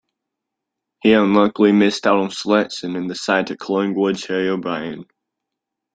[1.03, 5.05] He unluckily missed out on selection in the side to Collingwood's Harry O'Brien.